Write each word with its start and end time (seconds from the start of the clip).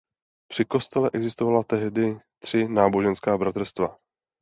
Při 0.47 0.65
kostele 0.65 1.09
existovala 1.13 1.63
tehdy 1.63 2.19
tři 2.39 2.67
náboženská 2.67 3.37
bratrstva. 3.37 3.97